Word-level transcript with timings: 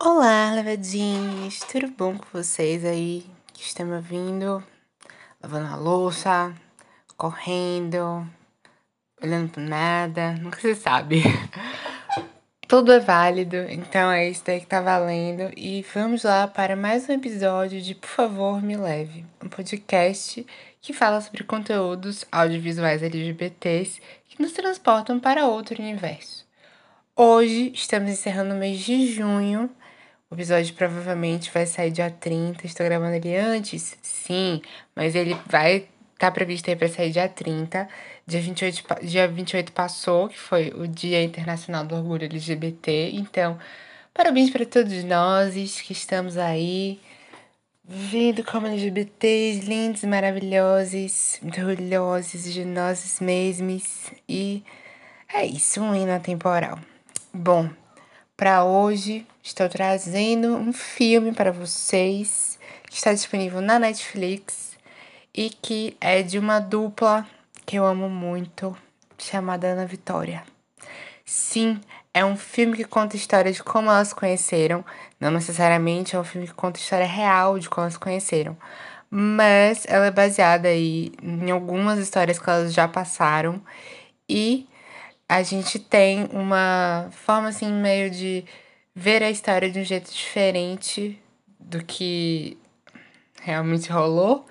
Olá, 0.00 0.52
levadinhos! 0.54 1.58
Tudo 1.58 1.88
bom 1.88 2.16
com 2.16 2.26
vocês 2.32 2.84
aí 2.84 3.26
que 3.52 3.64
estão 3.64 3.84
me 3.84 3.96
ouvindo? 3.96 4.62
Lavando 5.42 5.66
a 5.66 5.74
louça, 5.74 6.54
correndo, 7.16 8.24
olhando 9.20 9.50
pro 9.50 9.60
nada, 9.60 10.34
nunca 10.34 10.60
se 10.60 10.76
sabe. 10.76 11.24
Tudo 12.68 12.92
é 12.92 13.00
válido, 13.00 13.56
então 13.68 14.12
é 14.12 14.30
isso 14.30 14.44
daí 14.46 14.60
que 14.60 14.68
tá 14.68 14.80
valendo. 14.80 15.50
E 15.56 15.84
vamos 15.92 16.22
lá 16.22 16.46
para 16.46 16.76
mais 16.76 17.08
um 17.08 17.14
episódio 17.14 17.82
de 17.82 17.96
Por 17.96 18.08
Favor 18.08 18.62
Me 18.62 18.76
Leve, 18.76 19.26
um 19.42 19.48
podcast 19.48 20.46
que 20.80 20.92
fala 20.92 21.20
sobre 21.20 21.42
conteúdos 21.42 22.24
audiovisuais 22.30 23.02
LGBTs 23.02 24.00
que 24.28 24.40
nos 24.40 24.52
transportam 24.52 25.18
para 25.18 25.48
outro 25.48 25.82
universo. 25.82 26.46
Hoje 27.16 27.72
estamos 27.74 28.08
encerrando 28.08 28.54
o 28.54 28.58
mês 28.58 28.78
de 28.78 29.12
junho 29.12 29.68
o 30.30 30.34
episódio 30.34 30.74
provavelmente 30.74 31.50
vai 31.50 31.66
sair 31.66 31.90
dia 31.90 32.10
30. 32.10 32.66
Estou 32.66 32.84
gravando 32.84 33.16
ele 33.16 33.36
antes? 33.36 33.96
Sim, 34.02 34.60
mas 34.94 35.14
ele 35.14 35.36
vai 35.46 35.88
tá 36.18 36.30
previsto 36.30 36.68
aí 36.68 36.76
para 36.76 36.88
sair 36.88 37.10
dia 37.10 37.28
30. 37.28 37.88
Dia 38.26 38.40
28, 38.40 38.84
dia 39.04 39.28
28 39.28 39.72
passou, 39.72 40.28
que 40.28 40.38
foi 40.38 40.70
o 40.76 40.86
Dia 40.86 41.22
Internacional 41.22 41.86
do 41.86 41.94
Orgulho 41.94 42.24
LGBT. 42.24 43.12
Então, 43.14 43.58
parabéns 44.12 44.50
para 44.50 44.66
todos 44.66 45.02
nós 45.04 45.80
que 45.80 45.92
estamos 45.92 46.36
aí, 46.36 47.00
vindo 47.84 48.44
como 48.44 48.66
LGBTs 48.66 49.60
lindos, 49.60 50.04
maravilhosos, 50.04 51.40
orgulhosos 51.42 52.52
de 52.52 52.64
nós 52.66 53.18
mesmos. 53.20 54.10
E 54.28 54.62
é 55.32 55.46
isso, 55.46 55.80
um 55.80 55.94
hino 55.94 56.20
temporal. 56.20 56.78
Bom, 57.32 57.70
para 58.38 58.62
hoje 58.62 59.26
estou 59.42 59.68
trazendo 59.68 60.54
um 60.54 60.72
filme 60.72 61.32
para 61.32 61.50
vocês 61.50 62.56
que 62.88 62.94
está 62.94 63.12
disponível 63.12 63.60
na 63.60 63.80
Netflix 63.80 64.78
e 65.34 65.50
que 65.50 65.96
é 66.00 66.22
de 66.22 66.38
uma 66.38 66.60
dupla 66.60 67.26
que 67.66 67.76
eu 67.76 67.84
amo 67.84 68.08
muito, 68.08 68.78
chamada 69.18 69.66
Ana 69.66 69.84
Vitória. 69.86 70.44
Sim, 71.24 71.80
é 72.14 72.24
um 72.24 72.36
filme 72.36 72.76
que 72.76 72.84
conta 72.84 73.16
a 73.16 73.18
história 73.18 73.50
de 73.50 73.60
como 73.60 73.90
elas 73.90 74.12
conheceram, 74.12 74.84
não 75.18 75.32
necessariamente 75.32 76.14
é 76.14 76.20
um 76.20 76.24
filme 76.24 76.46
que 76.46 76.54
conta 76.54 76.78
a 76.78 76.80
história 76.82 77.06
real 77.06 77.58
de 77.58 77.68
como 77.68 77.86
elas 77.86 77.96
conheceram, 77.96 78.56
mas 79.10 79.84
ela 79.88 80.06
é 80.06 80.10
baseada 80.12 80.68
aí 80.68 81.10
em 81.20 81.50
algumas 81.50 81.98
histórias 81.98 82.38
que 82.38 82.48
elas 82.48 82.72
já 82.72 82.86
passaram 82.86 83.60
e 84.28 84.68
a 85.28 85.42
gente 85.42 85.78
tem 85.78 86.28
uma 86.32 87.08
forma 87.10 87.48
assim 87.48 87.70
meio 87.70 88.10
de 88.10 88.44
ver 88.94 89.22
a 89.22 89.30
história 89.30 89.70
de 89.70 89.78
um 89.78 89.84
jeito 89.84 90.10
diferente 90.10 91.20
do 91.60 91.84
que 91.84 92.56
realmente 93.42 93.90
rolou. 93.90 94.46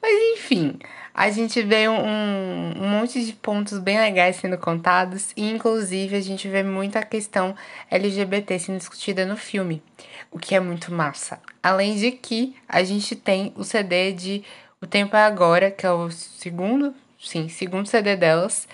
Mas 0.00 0.38
enfim, 0.38 0.78
a 1.12 1.30
gente 1.30 1.60
vê 1.62 1.88
um, 1.88 2.72
um 2.80 2.88
monte 2.88 3.24
de 3.24 3.32
pontos 3.32 3.78
bem 3.78 3.98
legais 3.98 4.36
sendo 4.36 4.56
contados 4.56 5.32
e 5.36 5.50
inclusive 5.50 6.16
a 6.16 6.20
gente 6.20 6.48
vê 6.48 6.62
muita 6.62 7.02
questão 7.02 7.54
LGBT 7.90 8.58
sendo 8.58 8.78
discutida 8.78 9.26
no 9.26 9.36
filme, 9.36 9.82
o 10.30 10.38
que 10.38 10.54
é 10.54 10.60
muito 10.60 10.92
massa. 10.92 11.40
Além 11.62 11.96
de 11.96 12.12
que 12.12 12.56
a 12.68 12.82
gente 12.82 13.14
tem 13.14 13.52
o 13.56 13.64
CD 13.64 14.12
de 14.12 14.44
O 14.80 14.86
Tempo 14.86 15.16
é 15.16 15.22
Agora, 15.22 15.70
que 15.70 15.84
é 15.84 15.90
o 15.90 16.10
segundo, 16.10 16.94
sim, 17.18 17.48
segundo 17.48 17.86
CD 17.86 18.16
delas, 18.16 18.66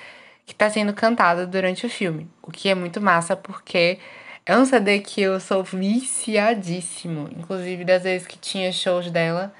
que 0.46 0.52
está 0.52 0.70
sendo 0.70 0.94
cantada 0.94 1.46
durante 1.46 1.84
o 1.84 1.90
filme, 1.90 2.30
o 2.40 2.52
que 2.52 2.68
é 2.68 2.74
muito 2.74 3.00
massa 3.00 3.36
porque 3.36 3.98
é 4.46 4.56
um 4.56 4.64
CD 4.64 5.00
que 5.00 5.20
eu 5.20 5.40
sou 5.40 5.64
viciadíssimo, 5.64 7.28
inclusive 7.36 7.84
das 7.84 8.04
vezes 8.04 8.28
que 8.28 8.38
tinha 8.38 8.70
shows 8.72 9.10
dela, 9.10 9.52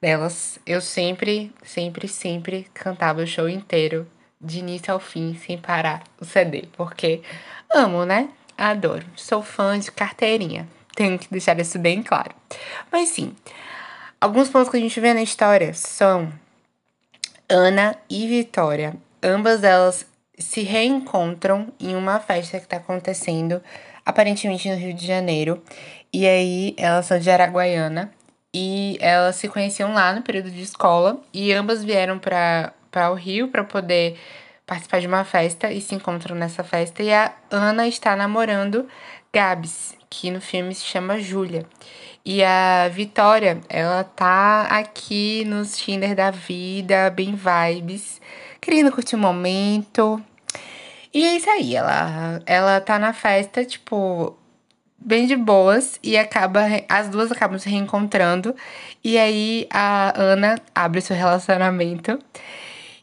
delas, 0.00 0.58
eu 0.66 0.82
sempre, 0.82 1.50
sempre, 1.62 2.06
sempre 2.06 2.66
cantava 2.74 3.22
o 3.22 3.26
show 3.26 3.48
inteiro, 3.48 4.06
de 4.38 4.58
início 4.58 4.92
ao 4.92 5.00
fim, 5.00 5.34
sem 5.34 5.56
parar 5.56 6.04
o 6.20 6.24
CD, 6.26 6.68
porque 6.76 7.22
amo, 7.74 8.04
né? 8.04 8.28
Adoro. 8.58 9.06
Sou 9.16 9.42
fã 9.42 9.78
de 9.78 9.90
carteirinha. 9.90 10.68
Tenho 10.94 11.18
que 11.18 11.28
deixar 11.30 11.58
isso 11.58 11.78
bem 11.78 12.02
claro. 12.02 12.34
Mas 12.92 13.08
sim, 13.08 13.34
alguns 14.20 14.50
pontos 14.50 14.68
que 14.68 14.76
a 14.76 14.80
gente 14.80 15.00
vê 15.00 15.14
na 15.14 15.22
história 15.22 15.72
são 15.72 16.30
Ana 17.48 17.96
e 18.10 18.26
Vitória. 18.28 18.94
Ambas 19.22 19.64
elas 19.64 20.06
se 20.38 20.62
reencontram 20.62 21.72
em 21.78 21.94
uma 21.94 22.18
festa 22.20 22.58
que 22.58 22.64
está 22.64 22.76
acontecendo, 22.76 23.62
aparentemente 24.04 24.68
no 24.68 24.76
Rio 24.76 24.94
de 24.94 25.06
Janeiro. 25.06 25.62
E 26.12 26.26
aí 26.26 26.74
elas 26.76 27.06
são 27.06 27.18
de 27.18 27.30
Araguaiana 27.30 28.12
e 28.52 28.98
elas 29.00 29.36
se 29.36 29.48
conheciam 29.48 29.92
lá 29.92 30.12
no 30.12 30.22
período 30.22 30.50
de 30.50 30.62
escola 30.62 31.20
e 31.32 31.52
ambas 31.52 31.84
vieram 31.84 32.18
para 32.18 32.72
o 33.10 33.14
Rio 33.14 33.48
para 33.48 33.64
poder 33.64 34.16
participar 34.66 35.00
de 35.00 35.06
uma 35.06 35.24
festa 35.24 35.72
e 35.72 35.80
se 35.80 35.94
encontram 35.94 36.36
nessa 36.36 36.62
festa. 36.62 37.02
E 37.02 37.12
a 37.12 37.32
Ana 37.50 37.86
está 37.86 38.16
namorando 38.16 38.88
Gabs, 39.32 39.96
que 40.08 40.30
no 40.30 40.40
filme 40.40 40.74
se 40.74 40.84
chama 40.84 41.18
Júlia. 41.18 41.66
E 42.24 42.42
a 42.42 42.88
Vitória, 42.88 43.60
ela 43.68 44.02
tá 44.02 44.62
aqui 44.70 45.44
nos 45.44 45.76
Tinder 45.76 46.14
da 46.14 46.30
vida, 46.30 47.10
bem 47.10 47.34
vibes 47.34 48.20
querendo 48.64 48.90
curtir 48.90 49.14
o 49.14 49.18
momento. 49.18 50.22
E 51.12 51.24
é 51.24 51.36
isso 51.36 51.50
aí, 51.50 51.76
ela, 51.76 52.42
ela 52.46 52.80
tá 52.80 52.98
na 52.98 53.12
festa, 53.12 53.64
tipo, 53.64 54.36
bem 54.98 55.26
de 55.26 55.36
boas 55.36 55.98
e 56.02 56.16
acaba 56.16 56.62
as 56.88 57.08
duas 57.08 57.30
acabam 57.30 57.58
se 57.58 57.68
reencontrando 57.68 58.56
e 59.02 59.18
aí 59.18 59.68
a 59.70 60.12
Ana 60.18 60.56
abre 60.74 61.00
seu 61.02 61.14
relacionamento 61.14 62.18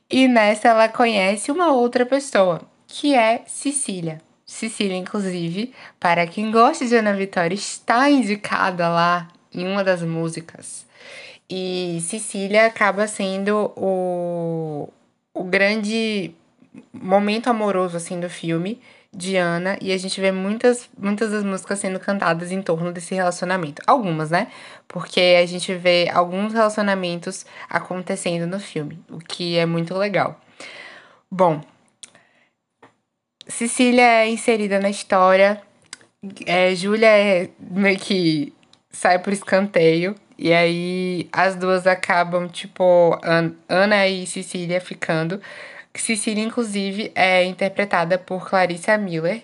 e 0.10 0.28
nessa 0.28 0.70
ela 0.70 0.90
conhece 0.90 1.52
uma 1.52 1.72
outra 1.72 2.06
pessoa 2.06 2.62
que 2.88 3.16
é 3.16 3.44
Cecília. 3.46 4.20
Cecília, 4.46 4.98
inclusive, 4.98 5.74
para 5.98 6.28
quem 6.28 6.52
gosta 6.52 6.86
de 6.86 6.94
Ana 6.96 7.14
Vitória, 7.14 7.56
está 7.56 8.10
indicada 8.10 8.90
lá 8.90 9.30
em 9.54 9.66
uma 9.66 9.82
das 9.82 10.02
músicas. 10.02 10.86
E 11.50 12.00
Cecília 12.02 12.66
acaba 12.66 13.08
sendo 13.08 13.72
o, 13.78 14.90
o 15.34 15.44
grande 15.44 16.34
momento 16.94 17.50
amoroso 17.50 17.98
assim 17.98 18.20
do 18.20 18.30
filme 18.30 18.82
de 19.14 19.36
Ana 19.36 19.78
e 19.82 19.92
a 19.92 19.98
gente 19.98 20.22
vê 20.22 20.32
muitas 20.32 20.90
muitas 20.98 21.32
das 21.32 21.44
músicas 21.44 21.80
sendo 21.80 22.00
cantadas 22.00 22.52
em 22.52 22.62
torno 22.62 22.92
desse 22.92 23.14
relacionamento. 23.14 23.82
Algumas, 23.86 24.30
né? 24.30 24.48
Porque 24.88 25.38
a 25.42 25.46
gente 25.46 25.74
vê 25.76 26.10
alguns 26.14 26.54
relacionamentos 26.54 27.46
acontecendo 27.70 28.48
no 28.48 28.60
filme, 28.60 29.00
o 29.10 29.20
que 29.20 29.58
é 29.58 29.66
muito 29.66 29.94
legal. 29.96 30.40
Bom, 31.30 31.62
Cecília 33.48 34.24
é 34.24 34.30
inserida 34.30 34.80
na 34.80 34.90
história, 34.90 35.62
é, 36.46 36.74
Júlia 36.76 37.08
é 37.08 37.50
meio 37.60 37.98
que 37.98 38.54
sai 38.90 39.20
por 39.20 39.34
escanteio 39.34 40.16
e 40.42 40.52
aí 40.52 41.30
as 41.32 41.56
duas 41.56 41.86
acabam, 41.86 42.48
tipo, 42.48 43.16
Ana 43.70 44.08
e 44.08 44.26
Cecília 44.26 44.82
ficando. 44.82 45.40
Cecília, 45.94 46.44
inclusive, 46.44 47.12
é 47.14 47.44
interpretada 47.44 48.18
por 48.18 48.50
Clarissa 48.50 48.98
Miller. 48.98 49.44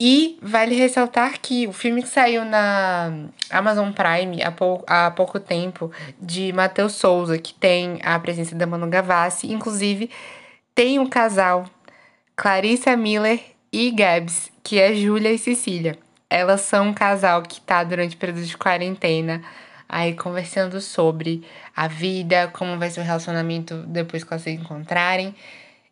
E 0.00 0.38
vale 0.40 0.74
ressaltar 0.74 1.38
que 1.40 1.66
o 1.66 1.74
filme 1.74 2.02
que 2.02 2.08
saiu 2.08 2.42
na 2.42 3.12
Amazon 3.50 3.92
Prime 3.92 4.42
há, 4.42 4.50
pou, 4.50 4.82
há 4.86 5.10
pouco 5.10 5.38
tempo, 5.38 5.92
de 6.18 6.54
Matheus 6.54 6.94
Souza, 6.94 7.36
que 7.36 7.52
tem 7.52 7.98
a 8.02 8.18
presença 8.18 8.54
da 8.54 8.66
Manu 8.66 8.88
Gavassi, 8.88 9.52
inclusive 9.52 10.10
tem 10.74 10.98
um 10.98 11.06
casal, 11.06 11.66
Clarissa 12.34 12.96
Miller 12.96 13.40
e 13.70 13.90
Gabs, 13.90 14.50
que 14.62 14.80
é 14.80 14.94
Júlia 14.94 15.30
e 15.32 15.38
Cecília. 15.38 15.98
Elas 16.30 16.62
são 16.62 16.88
um 16.88 16.94
casal 16.94 17.42
que 17.42 17.60
tá 17.60 17.84
durante 17.84 18.16
o 18.16 18.18
período 18.18 18.42
de 18.42 18.56
quarentena 18.56 19.42
aí 19.94 20.12
conversando 20.12 20.80
sobre 20.80 21.44
a 21.74 21.86
vida, 21.86 22.48
como 22.48 22.76
vai 22.76 22.90
ser 22.90 23.00
o 23.00 23.04
relacionamento 23.04 23.76
depois 23.86 24.24
que 24.24 24.32
elas 24.32 24.42
se 24.42 24.50
encontrarem. 24.50 25.32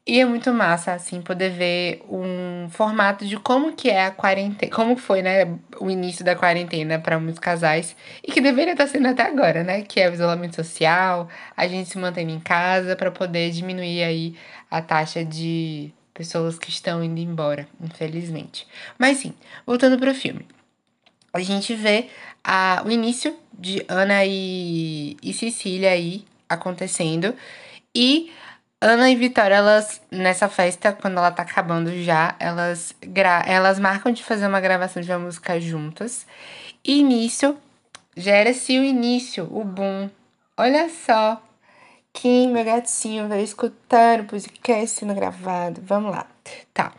E 0.04 0.18
é 0.18 0.24
muito 0.24 0.52
massa, 0.52 0.92
assim, 0.92 1.22
poder 1.22 1.50
ver 1.50 2.02
um 2.10 2.68
formato 2.68 3.24
de 3.24 3.36
como 3.36 3.72
que 3.76 3.88
é 3.88 4.06
a 4.06 4.10
quarentena, 4.10 4.72
como 4.72 4.96
foi, 4.96 5.22
né, 5.22 5.56
o 5.78 5.88
início 5.88 6.24
da 6.24 6.34
quarentena 6.34 6.98
para 6.98 7.20
muitos 7.20 7.38
casais 7.38 7.94
e 8.24 8.32
que 8.32 8.40
deveria 8.40 8.72
estar 8.72 8.88
sendo 8.88 9.06
até 9.06 9.22
agora, 9.22 9.62
né, 9.62 9.82
que 9.82 10.00
é 10.00 10.10
o 10.10 10.12
isolamento 10.12 10.56
social, 10.56 11.28
a 11.56 11.68
gente 11.68 11.88
se 11.88 11.96
mantém 11.96 12.28
em 12.28 12.40
casa 12.40 12.96
para 12.96 13.12
poder 13.12 13.52
diminuir 13.52 14.02
aí 14.02 14.34
a 14.68 14.82
taxa 14.82 15.24
de 15.24 15.92
pessoas 16.12 16.58
que 16.58 16.70
estão 16.70 17.04
indo 17.04 17.20
embora, 17.20 17.68
infelizmente. 17.80 18.66
Mas 18.98 19.18
sim, 19.18 19.32
voltando 19.64 19.96
para 19.96 20.10
o 20.10 20.14
filme. 20.14 20.44
A 21.32 21.40
gente 21.40 21.74
vê 21.74 22.08
a, 22.44 22.82
o 22.84 22.90
início 22.90 23.36
de 23.52 23.84
Ana 23.88 24.24
e, 24.24 25.16
e 25.22 25.32
Cecília 25.32 25.90
aí 25.90 26.24
acontecendo. 26.48 27.34
E 27.94 28.32
Ana 28.80 29.10
e 29.10 29.16
Vitória, 29.16 29.54
elas, 29.54 30.02
nessa 30.10 30.48
festa, 30.48 30.92
quando 30.92 31.18
ela 31.18 31.30
tá 31.30 31.42
acabando 31.42 31.92
já, 32.02 32.34
elas, 32.40 32.94
gra 33.00 33.44
elas 33.46 33.78
marcam 33.78 34.12
de 34.12 34.24
fazer 34.24 34.46
uma 34.46 34.60
gravação 34.60 35.00
de 35.00 35.10
uma 35.10 35.20
música 35.20 35.60
juntas. 35.60 36.26
E 36.84 37.02
nisso, 37.02 37.56
gera-se 38.16 38.78
o 38.78 38.82
início, 38.82 39.48
o 39.52 39.62
boom. 39.64 40.10
Olha 40.56 40.88
só, 40.88 41.40
Kim, 42.12 42.50
meu 42.50 42.64
gatinho, 42.64 43.28
vai 43.28 43.42
escutar 43.42 44.20
o 44.20 44.24
podcast 44.24 44.98
sendo 44.98 45.14
gravado. 45.14 45.80
Vamos 45.84 46.10
lá. 46.10 46.26
Tá. 46.74 46.92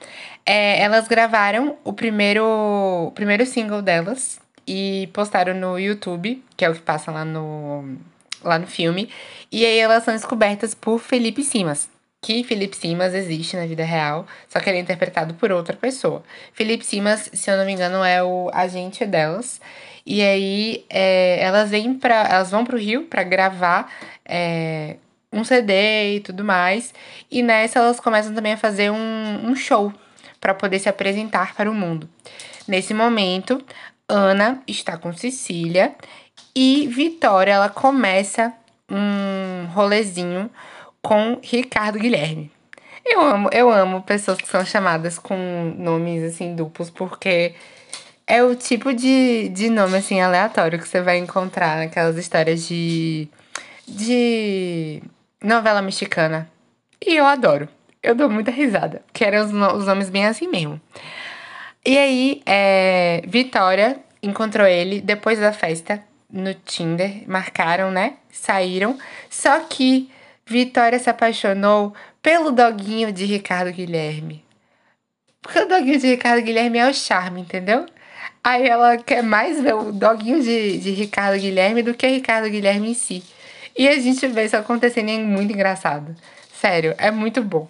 É, 0.45 0.81
elas 0.81 1.07
gravaram 1.07 1.77
o 1.83 1.91
primeiro, 1.91 2.45
o 2.45 3.11
primeiro 3.11 3.45
single 3.45 3.81
delas 3.81 4.39
e 4.67 5.09
postaram 5.13 5.53
no 5.53 5.77
YouTube, 5.77 6.43
que 6.55 6.65
é 6.65 6.69
o 6.69 6.73
que 6.73 6.81
passa 6.81 7.11
lá 7.11 7.25
no, 7.25 7.97
lá 8.43 8.59
no 8.59 8.67
filme. 8.67 9.09
E 9.51 9.65
aí 9.65 9.77
elas 9.79 10.03
são 10.03 10.13
descobertas 10.13 10.73
por 10.73 10.99
Felipe 10.99 11.43
Simas. 11.43 11.89
Que 12.21 12.43
Felipe 12.43 12.77
Simas 12.77 13.13
existe 13.13 13.57
na 13.57 13.65
vida 13.65 13.83
real, 13.83 14.25
só 14.47 14.59
que 14.59 14.69
ele 14.69 14.77
é 14.77 14.81
interpretado 14.81 15.33
por 15.33 15.51
outra 15.51 15.75
pessoa. 15.75 16.23
Felipe 16.53 16.85
Simas, 16.85 17.29
se 17.33 17.51
eu 17.51 17.57
não 17.57 17.65
me 17.65 17.73
engano, 17.73 18.03
é 18.03 18.23
o 18.23 18.49
agente 18.53 19.05
delas. 19.05 19.59
E 20.05 20.21
aí 20.21 20.85
é, 20.89 21.39
elas 21.41 21.69
vêm 21.69 21.93
para 21.93 22.23
elas 22.23 22.51
vão 22.51 22.63
pro 22.63 22.77
Rio 22.77 23.03
para 23.03 23.23
gravar 23.23 23.89
é, 24.25 24.97
um 25.31 25.43
CD 25.43 26.15
e 26.15 26.19
tudo 26.21 26.43
mais. 26.43 26.93
E 27.29 27.41
nessa 27.41 27.79
elas 27.79 27.99
começam 27.99 28.33
também 28.33 28.53
a 28.53 28.57
fazer 28.57 28.89
um, 28.89 29.49
um 29.49 29.55
show 29.55 29.93
para 30.39 30.53
poder 30.53 30.79
se 30.79 30.89
apresentar 30.89 31.55
para 31.55 31.69
o 31.69 31.73
mundo. 31.73 32.09
Nesse 32.67 32.93
momento, 32.93 33.61
Ana 34.07 34.61
está 34.67 34.97
com 34.97 35.13
Cecília 35.13 35.95
e 36.55 36.87
Vitória 36.87 37.53
ela 37.53 37.69
começa 37.69 38.53
um 38.89 39.65
rolezinho 39.71 40.49
com 41.01 41.39
Ricardo 41.41 41.99
Guilherme. 41.99 42.51
Eu 43.05 43.21
amo, 43.21 43.49
eu 43.51 43.69
amo 43.69 44.01
pessoas 44.03 44.37
que 44.37 44.47
são 44.47 44.65
chamadas 44.65 45.19
com 45.19 45.75
nomes 45.77 46.23
assim 46.23 46.55
duplos 46.55 46.89
porque 46.89 47.53
é 48.25 48.43
o 48.43 48.55
tipo 48.55 48.93
de, 48.93 49.49
de 49.49 49.69
nome 49.69 49.97
assim 49.97 50.21
aleatório 50.21 50.79
que 50.79 50.87
você 50.87 51.01
vai 51.01 51.17
encontrar 51.17 51.77
naquelas 51.77 52.17
histórias 52.17 52.65
de 52.65 53.27
de 53.87 55.01
novela 55.43 55.81
mexicana. 55.81 56.49
E 57.05 57.15
eu 57.15 57.25
adoro. 57.25 57.67
Eu 58.01 58.15
dou 58.15 58.29
muita 58.29 58.51
risada, 58.51 59.01
porque 59.07 59.23
eram 59.23 59.45
os, 59.45 59.51
os 59.79 59.85
nomes 59.85 60.09
bem 60.09 60.25
assim 60.25 60.47
mesmo. 60.47 60.79
E 61.85 61.97
aí, 61.97 62.41
é, 62.45 63.21
Vitória 63.27 63.99
encontrou 64.21 64.65
ele 64.65 65.01
depois 65.01 65.39
da 65.39 65.51
festa 65.51 66.01
no 66.31 66.53
Tinder, 66.53 67.23
marcaram, 67.27 67.91
né? 67.91 68.15
Saíram. 68.31 68.97
Só 69.29 69.59
que 69.61 70.09
Vitória 70.45 70.97
se 70.97 71.09
apaixonou 71.09 71.93
pelo 72.21 72.51
doguinho 72.51 73.11
de 73.11 73.25
Ricardo 73.25 73.71
Guilherme. 73.71 74.43
Porque 75.41 75.59
o 75.59 75.67
doguinho 75.67 75.99
de 75.99 76.07
Ricardo 76.07 76.41
Guilherme 76.41 76.79
é 76.79 76.89
o 76.89 76.93
charme, 76.93 77.41
entendeu? 77.41 77.85
Aí 78.43 78.67
ela 78.67 78.97
quer 78.97 79.21
mais 79.21 79.61
ver 79.61 79.75
o 79.75 79.91
doguinho 79.91 80.41
de, 80.41 80.77
de 80.77 80.91
Ricardo 80.91 81.39
Guilherme 81.39 81.83
do 81.83 81.93
que 81.93 82.07
Ricardo 82.07 82.49
Guilherme 82.49 82.91
em 82.91 82.93
si. 82.93 83.23
E 83.77 83.87
a 83.87 83.99
gente 83.99 84.25
vê 84.27 84.45
isso 84.45 84.55
acontecendo 84.55 85.09
e 85.09 85.15
é 85.15 85.19
muito 85.19 85.53
engraçado. 85.53 86.15
Sério, 86.53 86.95
é 86.97 87.11
muito 87.11 87.43
bom. 87.43 87.67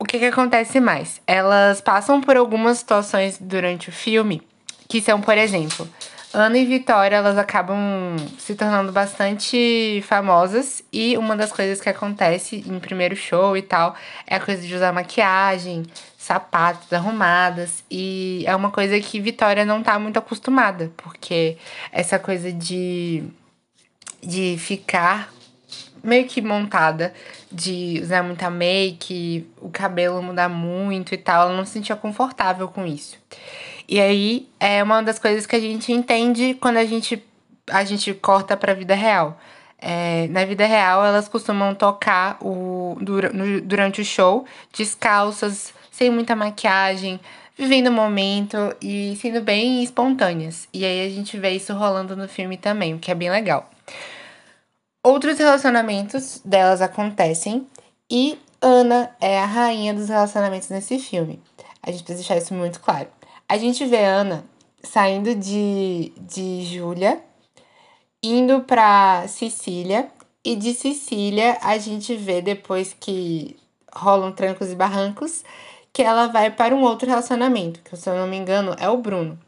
O 0.00 0.04
que, 0.04 0.18
que 0.18 0.26
acontece 0.26 0.78
mais? 0.78 1.20
Elas 1.26 1.80
passam 1.80 2.20
por 2.20 2.36
algumas 2.36 2.78
situações 2.78 3.36
durante 3.40 3.88
o 3.88 3.92
filme 3.92 4.42
que 4.88 5.02
são, 5.02 5.20
por 5.20 5.36
exemplo, 5.36 5.86
Ana 6.32 6.56
e 6.56 6.64
Vitória, 6.64 7.16
elas 7.16 7.36
acabam 7.36 8.16
se 8.38 8.54
tornando 8.54 8.92
bastante 8.92 10.02
famosas 10.06 10.82
e 10.92 11.16
uma 11.18 11.36
das 11.36 11.50
coisas 11.50 11.80
que 11.80 11.88
acontece 11.88 12.64
em 12.66 12.78
primeiro 12.78 13.16
show 13.16 13.56
e 13.56 13.62
tal 13.62 13.94
é 14.26 14.36
a 14.36 14.40
coisa 14.40 14.66
de 14.66 14.74
usar 14.74 14.92
maquiagem, 14.92 15.84
sapatos 16.16 16.92
arrumadas 16.92 17.82
e 17.90 18.44
é 18.46 18.54
uma 18.54 18.70
coisa 18.70 18.98
que 19.00 19.20
Vitória 19.20 19.64
não 19.64 19.82
tá 19.82 19.98
muito 19.98 20.18
acostumada, 20.18 20.92
porque 20.96 21.58
essa 21.92 22.18
coisa 22.18 22.52
de 22.52 23.24
de 24.22 24.56
ficar 24.58 25.32
meio 26.02 26.26
que 26.26 26.40
montada, 26.40 27.12
de 27.50 28.00
usar 28.02 28.22
muita 28.22 28.50
make, 28.50 29.46
o 29.60 29.68
cabelo 29.68 30.22
mudar 30.22 30.48
muito 30.48 31.14
e 31.14 31.18
tal, 31.18 31.48
ela 31.48 31.56
não 31.56 31.64
se 31.64 31.72
sentia 31.72 31.96
confortável 31.96 32.68
com 32.68 32.86
isso. 32.86 33.18
E 33.88 34.00
aí 34.00 34.48
é 34.60 34.82
uma 34.82 35.02
das 35.02 35.18
coisas 35.18 35.46
que 35.46 35.56
a 35.56 35.60
gente 35.60 35.92
entende 35.92 36.54
quando 36.60 36.76
a 36.76 36.84
gente, 36.84 37.24
a 37.70 37.84
gente 37.84 38.12
corta 38.14 38.56
pra 38.56 38.74
vida 38.74 38.94
real. 38.94 39.38
É, 39.80 40.26
na 40.28 40.44
vida 40.44 40.66
real, 40.66 41.04
elas 41.04 41.28
costumam 41.28 41.74
tocar 41.74 42.36
o, 42.40 42.98
durante 43.64 44.00
o 44.00 44.04
show 44.04 44.44
descalças, 44.76 45.72
sem 45.90 46.10
muita 46.10 46.34
maquiagem, 46.34 47.18
vivendo 47.56 47.88
o 47.88 47.92
momento 47.92 48.56
e 48.82 49.16
sendo 49.20 49.40
bem 49.40 49.82
espontâneas. 49.82 50.68
E 50.72 50.84
aí 50.84 51.06
a 51.06 51.10
gente 51.10 51.38
vê 51.38 51.50
isso 51.50 51.72
rolando 51.74 52.16
no 52.16 52.28
filme 52.28 52.56
também, 52.56 52.94
o 52.94 52.98
que 52.98 53.10
é 53.10 53.14
bem 53.14 53.30
legal. 53.30 53.70
Outros 55.08 55.38
relacionamentos 55.38 56.42
delas 56.44 56.82
acontecem 56.82 57.66
e 58.10 58.38
Ana 58.60 59.10
é 59.18 59.38
a 59.38 59.46
rainha 59.46 59.94
dos 59.94 60.10
relacionamentos 60.10 60.68
nesse 60.68 60.98
filme. 60.98 61.40
A 61.82 61.90
gente 61.90 62.04
precisa 62.04 62.18
deixar 62.18 62.36
isso 62.36 62.52
muito 62.52 62.78
claro. 62.78 63.08
A 63.48 63.56
gente 63.56 63.86
vê 63.86 64.04
Ana 64.04 64.44
saindo 64.82 65.34
de, 65.34 66.12
de 66.20 66.62
Júlia, 66.66 67.22
indo 68.22 68.60
pra 68.64 69.26
Sicília, 69.28 70.10
e 70.44 70.54
de 70.54 70.74
Sicília 70.74 71.56
a 71.62 71.78
gente 71.78 72.14
vê 72.14 72.42
depois 72.42 72.92
que 72.92 73.56
rolam 73.90 74.30
trancos 74.30 74.70
e 74.70 74.74
barrancos 74.74 75.42
que 75.90 76.02
ela 76.02 76.26
vai 76.26 76.50
para 76.50 76.76
um 76.76 76.82
outro 76.82 77.08
relacionamento, 77.08 77.80
que 77.80 77.96
se 77.96 78.10
eu 78.10 78.14
não 78.14 78.26
me 78.26 78.36
engano 78.36 78.76
é 78.78 78.90
o 78.90 78.98
Bruno. 78.98 79.38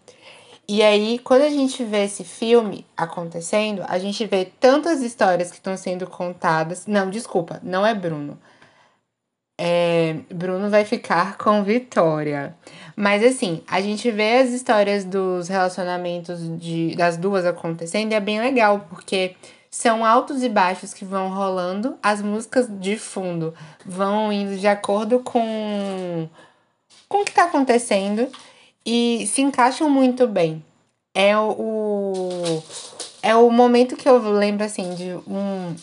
E 0.72 0.84
aí, 0.84 1.18
quando 1.18 1.42
a 1.42 1.50
gente 1.50 1.82
vê 1.82 2.04
esse 2.04 2.22
filme 2.22 2.86
acontecendo, 2.96 3.82
a 3.88 3.98
gente 3.98 4.24
vê 4.24 4.44
tantas 4.44 5.02
histórias 5.02 5.50
que 5.50 5.56
estão 5.56 5.76
sendo 5.76 6.06
contadas. 6.06 6.86
Não, 6.86 7.10
desculpa, 7.10 7.58
não 7.60 7.84
é 7.84 7.92
Bruno. 7.92 8.38
É, 9.60 10.14
Bruno 10.32 10.70
vai 10.70 10.84
ficar 10.84 11.36
com 11.36 11.64
Vitória. 11.64 12.54
Mas 12.94 13.24
assim, 13.24 13.64
a 13.66 13.80
gente 13.80 14.12
vê 14.12 14.36
as 14.36 14.50
histórias 14.50 15.04
dos 15.04 15.48
relacionamentos 15.48 16.38
de, 16.60 16.94
das 16.94 17.16
duas 17.16 17.44
acontecendo 17.44 18.12
e 18.12 18.14
é 18.14 18.20
bem 18.20 18.40
legal, 18.40 18.86
porque 18.88 19.34
são 19.68 20.06
altos 20.06 20.40
e 20.40 20.48
baixos 20.48 20.94
que 20.94 21.04
vão 21.04 21.30
rolando, 21.30 21.98
as 22.00 22.22
músicas 22.22 22.68
de 22.70 22.96
fundo 22.96 23.52
vão 23.84 24.32
indo 24.32 24.56
de 24.56 24.68
acordo 24.68 25.18
com, 25.18 26.28
com 27.08 27.22
o 27.22 27.24
que 27.24 27.30
está 27.30 27.46
acontecendo 27.46 28.28
e 28.84 29.26
se 29.26 29.42
encaixam 29.42 29.88
muito 29.88 30.26
bem. 30.26 30.64
É 31.14 31.36
o, 31.36 32.62
é 33.22 33.34
o 33.34 33.50
momento 33.50 33.96
que 33.96 34.08
eu 34.08 34.18
lembro, 34.30 34.64
assim, 34.64 34.94
de 34.94 35.14
um, 35.26 35.74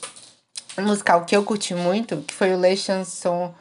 musical 0.81 1.25
que 1.25 1.35
eu 1.35 1.43
curti 1.43 1.73
muito, 1.73 2.17
que 2.17 2.33
foi 2.33 2.53
o 2.53 2.61
Le 2.61 2.75
Chanson 2.75 3.53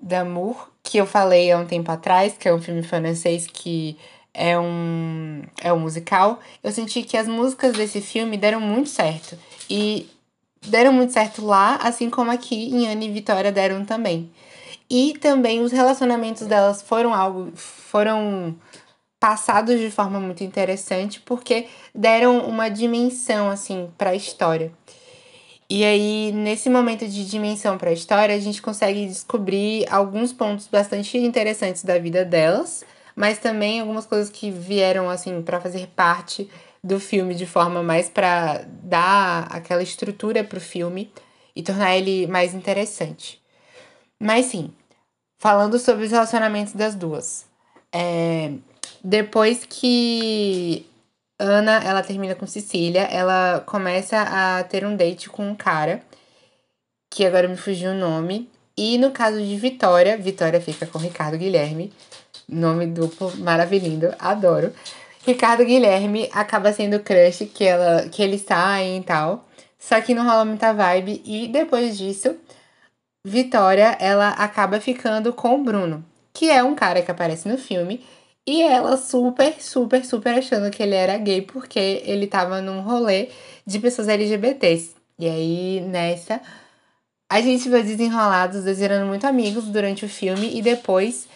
d'Amour, 0.00 0.68
que 0.82 0.98
eu 0.98 1.06
falei 1.06 1.52
há 1.52 1.58
um 1.58 1.66
tempo 1.66 1.90
atrás, 1.90 2.34
que 2.38 2.48
é 2.48 2.54
um 2.54 2.62
filme 2.62 2.82
francês 2.82 3.46
que 3.46 3.96
é 4.32 4.58
um, 4.58 5.42
é 5.60 5.72
um 5.72 5.78
musical. 5.78 6.40
Eu 6.62 6.72
senti 6.72 7.02
que 7.02 7.16
as 7.16 7.28
músicas 7.28 7.76
desse 7.76 8.00
filme 8.00 8.36
deram 8.36 8.60
muito 8.60 8.88
certo. 8.88 9.38
E 9.68 10.08
deram 10.66 10.92
muito 10.92 11.12
certo 11.12 11.44
lá, 11.44 11.76
assim 11.76 12.10
como 12.10 12.30
aqui 12.30 12.70
em 12.70 12.88
Anne 12.88 13.06
e 13.06 13.12
Vitória 13.12 13.52
deram 13.52 13.84
também. 13.84 14.30
E 14.90 15.14
também 15.18 15.62
os 15.62 15.70
relacionamentos 15.70 16.46
delas 16.46 16.82
foram 16.82 17.14
algo. 17.14 17.52
foram 17.54 18.56
passados 19.20 19.78
de 19.78 19.90
forma 19.90 20.18
muito 20.18 20.42
interessante, 20.42 21.20
porque 21.20 21.68
deram 21.94 22.38
uma 22.38 22.70
dimensão, 22.70 23.50
assim, 23.50 23.90
para 23.98 24.10
a 24.10 24.14
história. 24.14 24.72
E 25.68 25.84
aí, 25.84 26.32
nesse 26.32 26.68
momento 26.68 27.06
de 27.06 27.24
dimensão 27.28 27.78
para 27.78 27.90
a 27.90 27.92
história, 27.92 28.34
a 28.34 28.40
gente 28.40 28.60
consegue 28.60 29.06
descobrir 29.06 29.86
alguns 29.88 30.32
pontos 30.32 30.66
bastante 30.66 31.16
interessantes 31.18 31.84
da 31.84 31.98
vida 31.98 32.24
delas, 32.24 32.82
mas 33.14 33.38
também 33.38 33.78
algumas 33.78 34.06
coisas 34.06 34.30
que 34.30 34.50
vieram 34.50 35.08
assim 35.08 35.42
para 35.42 35.60
fazer 35.60 35.86
parte 35.88 36.50
do 36.82 36.98
filme 36.98 37.34
de 37.34 37.46
forma 37.46 37.82
mais 37.82 38.08
para 38.08 38.64
dar 38.82 39.46
aquela 39.50 39.82
estrutura 39.82 40.42
para 40.42 40.58
o 40.58 40.60
filme 40.60 41.12
e 41.54 41.62
tornar 41.62 41.94
ele 41.96 42.26
mais 42.26 42.54
interessante. 42.54 43.40
Mas 44.18 44.46
sim, 44.46 44.72
falando 45.40 45.78
sobre 45.78 46.04
os 46.04 46.12
relacionamentos 46.12 46.74
das 46.74 46.94
duas. 46.94 47.46
É, 47.90 48.52
depois 49.02 49.64
que 49.66 50.86
Ana, 51.38 51.82
ela 51.82 52.02
termina 52.02 52.34
com 52.34 52.46
Cecília, 52.46 53.04
ela 53.04 53.60
começa 53.64 54.20
a 54.20 54.62
ter 54.64 54.84
um 54.84 54.94
date 54.94 55.30
com 55.30 55.48
um 55.48 55.54
cara, 55.54 56.02
que 57.08 57.24
agora 57.24 57.48
me 57.48 57.56
fugiu 57.56 57.92
o 57.92 57.94
nome. 57.94 58.50
E 58.76 58.98
no 58.98 59.10
caso 59.10 59.40
de 59.40 59.56
Vitória, 59.56 60.18
Vitória 60.18 60.60
fica 60.60 60.86
com 60.86 60.98
Ricardo 60.98 61.38
Guilherme, 61.38 61.90
nome 62.46 62.86
duplo 62.86 63.34
maravilhoso, 63.38 64.14
adoro. 64.18 64.72
Ricardo 65.26 65.64
Guilherme 65.64 66.28
acaba 66.32 66.72
sendo 66.72 67.00
crush 67.00 67.46
que, 67.46 67.64
ela, 67.64 68.08
que 68.10 68.22
eles 68.22 68.42
saem 68.42 68.98
e 68.98 69.02
tal. 69.02 69.48
Só 69.78 69.98
que 70.02 70.14
não 70.14 70.24
rola 70.24 70.44
muita 70.44 70.74
vibe. 70.74 71.22
E 71.24 71.48
depois 71.48 71.96
disso, 71.96 72.36
Vitória, 73.24 73.96
ela 74.00 74.30
acaba 74.30 74.80
ficando 74.80 75.32
com 75.32 75.56
o 75.56 75.62
Bruno, 75.62 76.04
que 76.32 76.50
é 76.50 76.62
um 76.62 76.74
cara 76.74 77.02
que 77.02 77.10
aparece 77.10 77.48
no 77.48 77.58
filme 77.58 78.02
E 78.46 78.62
ela 78.62 78.96
super, 78.96 79.60
super, 79.60 80.04
super 80.04 80.38
achando 80.38 80.70
que 80.70 80.82
ele 80.82 80.94
era 80.94 81.18
gay 81.18 81.42
porque 81.42 82.02
ele 82.04 82.26
tava 82.26 82.60
num 82.62 82.80
rolê 82.80 83.28
de 83.66 83.78
pessoas 83.78 84.08
LGBTs. 84.08 84.94
E 85.18 85.28
aí, 85.28 85.80
nessa, 85.82 86.40
a 87.28 87.40
gente 87.40 87.68
vê 87.68 87.82
desenrolados, 87.82 88.58
os 88.58 88.64
dois 88.64 88.78
virando 88.78 89.06
muito 89.06 89.26
amigos 89.26 89.66
durante 89.66 90.04
o 90.04 90.08
filme 90.08 90.56
e 90.56 90.62
depois 90.62 91.28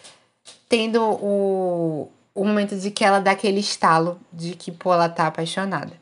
tendo 0.69 1.01
o, 1.03 2.11
o 2.35 2.45
momento 2.45 2.77
de 2.77 2.91
que 2.91 3.05
ela 3.05 3.21
dá 3.21 3.33
aquele 3.33 3.61
estalo 3.61 4.19
de 4.33 4.57
que, 4.57 4.73
pô, 4.73 4.93
ela 4.93 5.09
tá 5.09 5.27
apaixonada. 5.27 5.93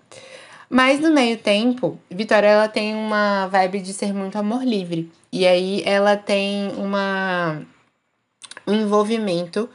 Mas 0.75 1.01
no 1.01 1.13
meio 1.13 1.37
tempo, 1.37 2.01
Vitória 2.11 2.47
ela 2.49 2.67
tem 2.67 2.95
uma 2.95 3.47
vibe 3.49 3.83
de 3.83 3.93
ser 3.93 4.15
muito 4.15 4.39
amor 4.39 4.65
livre. 4.65 5.13
E 5.31 5.47
aí 5.47 5.83
ela 5.85 6.17
tem 6.17 6.73
uma 6.79 7.61
um 8.67 8.73
envolvimento 8.73 9.69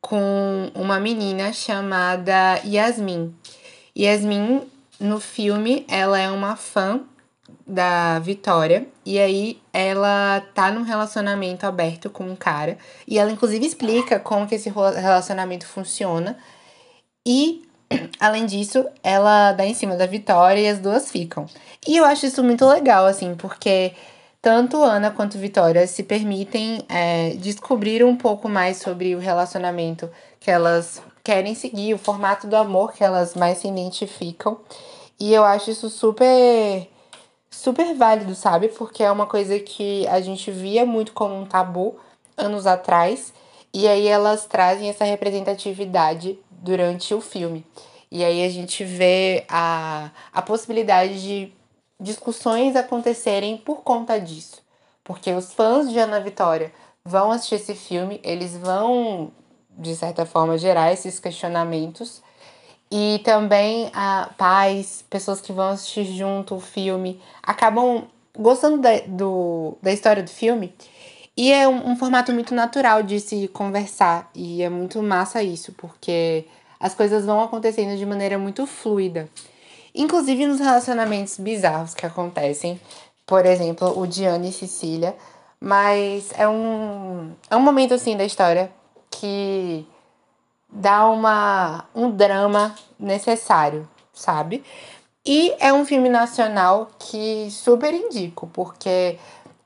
com 0.00 0.72
uma 0.74 0.98
menina 0.98 1.52
chamada 1.52 2.58
Yasmin. 2.64 3.34
Yasmin 3.94 4.62
no 4.98 5.20
filme, 5.20 5.84
ela 5.86 6.18
é 6.18 6.30
uma 6.30 6.56
fã 6.56 7.02
da 7.66 8.18
Vitória. 8.20 8.88
E 9.04 9.18
aí 9.18 9.60
ela 9.74 10.40
tá 10.54 10.70
num 10.70 10.84
relacionamento 10.84 11.66
aberto 11.66 12.08
com 12.08 12.24
um 12.24 12.34
cara. 12.34 12.78
E 13.06 13.18
ela, 13.18 13.30
inclusive, 13.30 13.66
explica 13.66 14.18
como 14.18 14.46
que 14.46 14.54
esse 14.54 14.70
relacionamento 14.70 15.66
funciona. 15.66 16.38
E, 17.26 17.68
além 18.20 18.46
disso, 18.46 18.86
ela 19.02 19.52
dá 19.52 19.66
em 19.66 19.74
cima 19.74 19.96
da 19.96 20.06
Vitória 20.06 20.60
e 20.60 20.68
as 20.68 20.78
duas 20.78 21.10
ficam. 21.10 21.46
E 21.86 21.96
eu 21.96 22.04
acho 22.04 22.26
isso 22.26 22.42
muito 22.42 22.66
legal, 22.66 23.06
assim, 23.06 23.34
porque 23.34 23.92
tanto 24.42 24.82
Ana 24.82 25.10
quanto 25.10 25.38
Vitória 25.38 25.86
se 25.86 26.02
permitem 26.02 26.82
é, 26.88 27.30
descobrir 27.36 28.04
um 28.04 28.16
pouco 28.16 28.48
mais 28.48 28.78
sobre 28.78 29.14
o 29.14 29.18
relacionamento 29.18 30.10
que 30.38 30.50
elas 30.50 31.02
querem 31.22 31.54
seguir, 31.54 31.94
o 31.94 31.98
formato 31.98 32.46
do 32.46 32.56
amor 32.56 32.92
que 32.92 33.04
elas 33.04 33.34
mais 33.34 33.58
se 33.58 33.68
identificam. 33.68 34.58
E 35.18 35.34
eu 35.34 35.44
acho 35.44 35.70
isso 35.70 35.90
super 35.90 36.88
super 37.50 37.94
válido, 37.94 38.34
sabe? 38.34 38.68
Porque 38.68 39.02
é 39.02 39.10
uma 39.10 39.26
coisa 39.26 39.58
que 39.58 40.06
a 40.08 40.20
gente 40.20 40.50
via 40.50 40.86
muito 40.86 41.12
como 41.12 41.34
um 41.34 41.44
tabu 41.44 41.98
anos 42.36 42.66
atrás, 42.66 43.34
e 43.74 43.86
aí 43.86 44.06
elas 44.06 44.46
trazem 44.46 44.88
essa 44.88 45.04
representatividade 45.04 46.38
durante 46.60 47.14
o 47.14 47.20
filme. 47.20 47.66
E 48.10 48.24
aí 48.24 48.44
a 48.44 48.48
gente 48.48 48.84
vê 48.84 49.44
a, 49.48 50.10
a 50.32 50.42
possibilidade 50.42 51.22
de 51.22 51.52
discussões 51.98 52.76
acontecerem 52.76 53.56
por 53.56 53.82
conta 53.82 54.20
disso. 54.20 54.62
Porque 55.04 55.32
os 55.32 55.52
fãs 55.52 55.90
de 55.90 55.98
Ana 55.98 56.20
Vitória 56.20 56.72
vão 57.04 57.30
assistir 57.30 57.56
esse 57.56 57.74
filme, 57.74 58.20
eles 58.22 58.56
vão, 58.56 59.32
de 59.70 59.94
certa 59.94 60.26
forma, 60.26 60.58
gerar 60.58 60.92
esses 60.92 61.18
questionamentos 61.18 62.22
e 62.90 63.20
também 63.24 63.90
a 63.94 64.30
pais, 64.36 65.04
pessoas 65.08 65.40
que 65.40 65.52
vão 65.52 65.68
assistir 65.68 66.04
junto 66.04 66.56
o 66.56 66.60
filme, 66.60 67.20
acabam 67.42 68.04
gostando 68.36 68.78
da, 68.78 69.00
do, 69.06 69.76
da 69.80 69.92
história 69.92 70.22
do 70.22 70.30
filme. 70.30 70.74
E 71.40 71.50
é 71.50 71.66
um, 71.66 71.92
um, 71.92 71.96
formato 71.96 72.34
muito 72.34 72.54
natural 72.54 73.02
de 73.02 73.18
se 73.18 73.48
conversar. 73.48 74.30
E 74.34 74.62
é 74.62 74.68
muito 74.68 75.02
massa 75.02 75.42
isso, 75.42 75.72
porque 75.72 76.44
as 76.78 76.94
coisas 76.94 77.24
vão 77.24 77.40
acontecendo 77.40 77.96
de 77.96 78.04
maneira 78.04 78.36
muito 78.36 78.66
fluida. 78.66 79.26
Inclusive 79.94 80.44
nos 80.44 80.60
relacionamentos 80.60 81.38
bizarros 81.38 81.94
que 81.94 82.04
acontecem. 82.04 82.78
Por 83.24 83.46
exemplo, 83.46 83.98
o 83.98 84.06
Diane 84.06 84.50
e 84.50 84.52
Cecília. 84.52 85.16
Mas 85.58 86.30
é 86.36 86.46
um, 86.46 87.32
é 87.48 87.56
um 87.56 87.60
momento 87.60 87.94
assim 87.94 88.18
da 88.18 88.24
história 88.26 88.70
que 89.10 89.86
dá 90.70 91.08
uma, 91.08 91.86
um 91.94 92.10
drama 92.10 92.74
necessário, 92.98 93.88
sabe? 94.12 94.62
E 95.24 95.54
é 95.58 95.72
um 95.72 95.86
filme 95.86 96.10
nacional 96.10 96.90
que 96.98 97.50
super 97.50 97.94
indico, 97.94 98.46
porque 98.52 99.18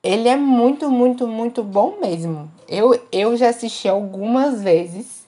ele 0.05 0.29
é 0.29 0.37
muito, 0.37 0.91
muito, 0.91 1.27
muito 1.27 1.65
bom 1.65 1.99
mesmo. 1.99 2.53
Eu, 2.69 3.03
eu 3.11 3.35
já 3.39 3.49
assisti 3.49 3.89
algumas 3.89 4.63
vezes 4.63 5.25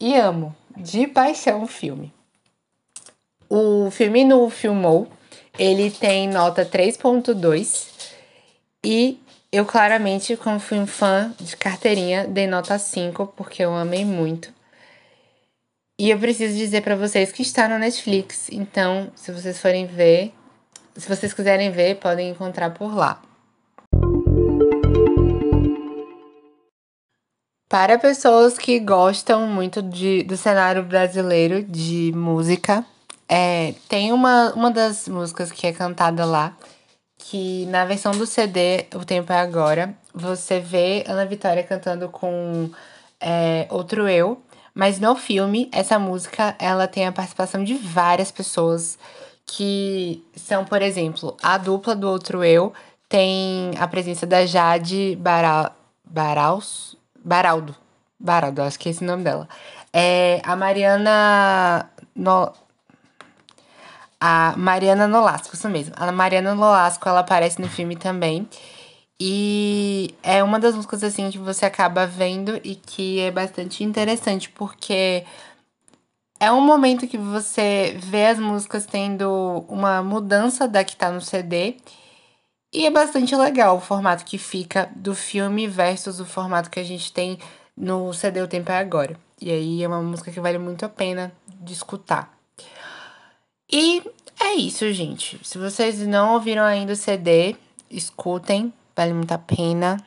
e 0.00 0.16
amo 0.16 0.54
de 0.76 1.06
paixão 1.06 1.62
o 1.62 1.68
filme. 1.68 2.12
O 3.48 3.90
filme 3.92 4.24
no 4.24 4.50
Filmou, 4.50 5.06
ele 5.56 5.88
tem 5.88 6.28
nota 6.28 6.66
3.2 6.66 7.86
e 8.82 9.20
eu 9.52 9.64
claramente, 9.64 10.36
como 10.36 10.58
fui 10.58 10.78
um 10.78 10.86
fã 10.86 11.32
de 11.38 11.56
carteirinha, 11.56 12.26
dei 12.26 12.48
nota 12.48 12.76
5 12.78 13.28
porque 13.36 13.62
eu 13.62 13.72
amei 13.72 14.04
muito. 14.04 14.52
E 15.96 16.10
eu 16.10 16.18
preciso 16.18 16.56
dizer 16.56 16.82
para 16.82 16.96
vocês 16.96 17.30
que 17.30 17.42
está 17.42 17.68
no 17.68 17.78
Netflix, 17.78 18.48
então 18.50 19.12
se 19.14 19.30
vocês 19.30 19.60
forem 19.60 19.86
ver, 19.86 20.34
se 20.96 21.08
vocês 21.08 21.32
quiserem 21.32 21.70
ver, 21.70 22.00
podem 22.00 22.30
encontrar 22.30 22.70
por 22.70 22.92
lá. 22.92 23.22
Para 27.72 27.98
pessoas 27.98 28.58
que 28.58 28.78
gostam 28.78 29.46
muito 29.46 29.80
de, 29.80 30.24
do 30.24 30.36
cenário 30.36 30.82
brasileiro 30.82 31.62
de 31.62 32.12
música, 32.14 32.84
é, 33.26 33.72
tem 33.88 34.12
uma, 34.12 34.52
uma 34.52 34.70
das 34.70 35.08
músicas 35.08 35.50
que 35.50 35.66
é 35.66 35.72
cantada 35.72 36.26
lá, 36.26 36.54
que 37.16 37.64
na 37.70 37.86
versão 37.86 38.12
do 38.12 38.26
CD, 38.26 38.84
O 38.94 39.06
Tempo 39.06 39.32
é 39.32 39.40
Agora, 39.40 39.94
você 40.12 40.60
vê 40.60 41.02
Ana 41.08 41.24
Vitória 41.24 41.62
cantando 41.62 42.10
com 42.10 42.68
é, 43.18 43.66
Outro 43.70 44.06
Eu, 44.06 44.42
mas 44.74 45.00
no 45.00 45.16
filme, 45.16 45.70
essa 45.72 45.98
música, 45.98 46.54
ela 46.58 46.86
tem 46.86 47.06
a 47.06 47.12
participação 47.12 47.64
de 47.64 47.72
várias 47.72 48.30
pessoas 48.30 48.98
que 49.46 50.22
são, 50.36 50.62
por 50.62 50.82
exemplo, 50.82 51.38
a 51.42 51.56
dupla 51.56 51.96
do 51.96 52.06
Outro 52.06 52.44
Eu 52.44 52.74
tem 53.08 53.70
a 53.78 53.88
presença 53.88 54.26
da 54.26 54.44
Jade 54.44 55.16
Baral, 55.18 55.74
Baraus, 56.04 57.00
Baraldo. 57.24 57.74
Baraldo, 58.18 58.62
acho 58.62 58.78
que 58.78 58.88
é 58.88 58.92
esse 58.92 59.02
o 59.02 59.06
nome 59.06 59.24
dela. 59.24 59.48
É 59.92 60.40
a 60.44 60.54
Mariana 60.54 61.90
no, 62.14 62.52
a 64.24 64.54
Mariana 64.56 65.08
Nolasco, 65.08 65.56
isso 65.56 65.68
mesmo. 65.68 65.94
A 65.96 66.12
Mariana 66.12 66.54
Nolasco, 66.54 67.08
ela 67.08 67.20
aparece 67.20 67.60
no 67.60 67.68
filme 67.68 67.96
também. 67.96 68.48
E 69.18 70.14
é 70.22 70.44
uma 70.44 70.60
das 70.60 70.76
músicas 70.76 71.02
assim 71.02 71.28
que 71.30 71.38
você 71.38 71.66
acaba 71.66 72.06
vendo 72.06 72.60
e 72.62 72.76
que 72.76 73.18
é 73.18 73.32
bastante 73.32 73.82
interessante, 73.82 74.48
porque 74.50 75.24
é 76.38 76.52
um 76.52 76.60
momento 76.60 77.06
que 77.08 77.18
você 77.18 77.96
vê 78.00 78.26
as 78.26 78.38
músicas 78.38 78.86
tendo 78.86 79.64
uma 79.68 80.02
mudança 80.02 80.68
da 80.68 80.84
que 80.84 80.94
tá 80.94 81.10
no 81.10 81.20
CD. 81.20 81.76
E 82.72 82.86
é 82.86 82.90
bastante 82.90 83.34
legal 83.36 83.76
o 83.76 83.80
formato 83.80 84.24
que 84.24 84.38
fica 84.38 84.90
do 84.96 85.14
filme 85.14 85.66
versus 85.66 86.20
o 86.20 86.24
formato 86.24 86.70
que 86.70 86.80
a 86.80 86.84
gente 86.84 87.12
tem 87.12 87.38
no 87.76 88.12
CD 88.12 88.40
O 88.40 88.48
Tempo 88.48 88.72
é 88.72 88.78
Agora. 88.78 89.16
E 89.40 89.50
aí 89.50 89.82
é 89.82 89.88
uma 89.88 90.00
música 90.00 90.30
que 90.30 90.40
vale 90.40 90.58
muito 90.58 90.84
a 90.84 90.88
pena 90.88 91.32
de 91.46 91.72
escutar. 91.72 92.32
E 93.70 94.02
é 94.40 94.54
isso, 94.54 94.90
gente. 94.92 95.38
Se 95.42 95.58
vocês 95.58 95.98
não 96.06 96.34
ouviram 96.34 96.62
ainda 96.62 96.94
o 96.94 96.96
CD, 96.96 97.56
escutem 97.90 98.72
vale 98.94 99.12
muito 99.12 99.32
a 99.32 99.38
pena. 99.38 99.98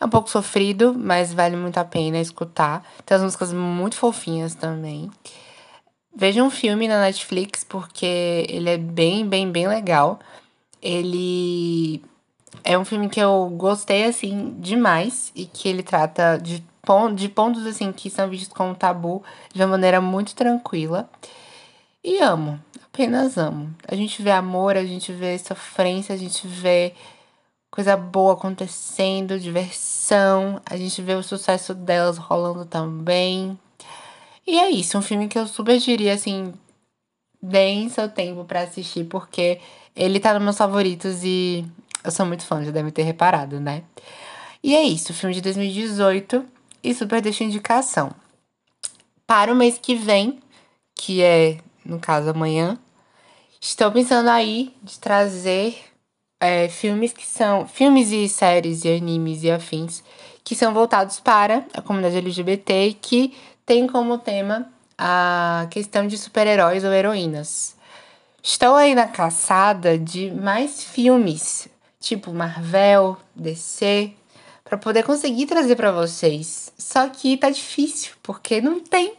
É 0.00 0.04
um 0.04 0.08
pouco 0.08 0.30
sofrido, 0.30 0.94
mas 0.94 1.32
vale 1.32 1.56
muito 1.56 1.78
a 1.78 1.84
pena 1.84 2.18
escutar. 2.18 2.84
Tem 3.04 3.16
as 3.16 3.22
músicas 3.22 3.52
muito 3.52 3.96
fofinhas 3.96 4.54
também. 4.54 5.10
Veja 6.14 6.42
um 6.42 6.50
filme 6.50 6.88
na 6.88 7.00
Netflix, 7.00 7.62
porque 7.62 8.46
ele 8.48 8.70
é 8.70 8.78
bem, 8.78 9.26
bem, 9.26 9.50
bem 9.50 9.68
legal. 9.68 10.18
Ele 10.82 12.02
é 12.64 12.78
um 12.78 12.84
filme 12.84 13.08
que 13.08 13.20
eu 13.20 13.50
gostei, 13.56 14.04
assim, 14.04 14.54
demais. 14.58 15.32
E 15.34 15.46
que 15.46 15.68
ele 15.68 15.82
trata 15.82 16.38
de, 16.38 16.64
de 17.14 17.28
pontos, 17.28 17.66
assim, 17.66 17.92
que 17.92 18.10
são 18.10 18.28
vistos 18.28 18.56
como 18.56 18.74
tabu 18.74 19.22
de 19.52 19.62
uma 19.62 19.68
maneira 19.68 20.00
muito 20.00 20.34
tranquila. 20.34 21.08
E 22.02 22.18
amo, 22.18 22.60
apenas 22.84 23.36
amo. 23.36 23.74
A 23.86 23.94
gente 23.94 24.22
vê 24.22 24.30
amor, 24.30 24.76
a 24.76 24.84
gente 24.84 25.12
vê 25.12 25.38
sofrência, 25.38 26.14
a 26.14 26.18
gente 26.18 26.46
vê 26.46 26.94
coisa 27.70 27.96
boa 27.96 28.34
acontecendo, 28.34 29.38
diversão. 29.38 30.60
A 30.64 30.76
gente 30.76 31.02
vê 31.02 31.14
o 31.14 31.22
sucesso 31.22 31.74
delas 31.74 32.18
rolando 32.18 32.64
também. 32.64 33.58
E 34.46 34.58
é 34.58 34.70
isso, 34.70 34.96
um 34.96 35.02
filme 35.02 35.28
que 35.28 35.38
eu 35.38 35.46
super 35.46 35.78
diria 35.78 36.14
assim, 36.14 36.54
deem 37.40 37.88
seu 37.88 38.08
tempo 38.08 38.44
para 38.44 38.62
assistir, 38.62 39.04
porque 39.04 39.60
ele 39.94 40.20
tá 40.20 40.34
nos 40.34 40.42
meus 40.42 40.58
favoritos 40.58 41.22
e 41.22 41.64
eu 42.04 42.10
sou 42.10 42.26
muito 42.26 42.44
fã, 42.44 42.64
já 42.64 42.70
deve 42.70 42.90
ter 42.90 43.02
reparado, 43.02 43.60
né? 43.60 43.82
E 44.62 44.74
é 44.74 44.82
isso, 44.82 45.14
filme 45.14 45.34
de 45.34 45.40
2018 45.40 46.44
e 46.82 46.94
super 46.94 47.20
deixa 47.20 47.44
indicação. 47.44 48.10
Para 49.26 49.52
o 49.52 49.56
mês 49.56 49.78
que 49.78 49.94
vem, 49.94 50.40
que 50.94 51.22
é, 51.22 51.58
no 51.84 51.98
caso, 52.00 52.30
amanhã, 52.30 52.78
estou 53.60 53.90
pensando 53.92 54.28
aí 54.28 54.74
de 54.82 54.98
trazer 54.98 55.76
é, 56.40 56.68
filmes 56.68 57.12
que 57.12 57.26
são. 57.26 57.66
Filmes 57.66 58.10
e 58.10 58.28
séries 58.28 58.84
e 58.84 58.88
animes 58.88 59.42
e 59.42 59.50
afins 59.50 60.02
que 60.48 60.54
são 60.54 60.72
voltados 60.72 61.20
para 61.20 61.66
a 61.74 61.82
comunidade 61.82 62.16
LGBT 62.16 62.88
e 62.88 62.94
que 62.94 63.36
tem 63.66 63.86
como 63.86 64.16
tema 64.16 64.66
a 64.98 65.68
questão 65.70 66.06
de 66.06 66.18
super-heróis 66.18 66.82
ou 66.82 66.92
heroínas. 66.92 67.76
Estou 68.42 68.74
aí 68.74 68.94
na 68.94 69.06
caçada 69.06 69.96
de 69.96 70.30
mais 70.32 70.82
filmes, 70.82 71.68
tipo 72.00 72.32
Marvel, 72.32 73.16
DC, 73.36 74.12
para 74.64 74.76
poder 74.76 75.04
conseguir 75.04 75.46
trazer 75.46 75.76
para 75.76 75.92
vocês. 75.92 76.72
Só 76.76 77.08
que 77.08 77.36
tá 77.36 77.48
difícil, 77.48 78.14
porque 78.22 78.60
não 78.60 78.80
tem. 78.80 79.14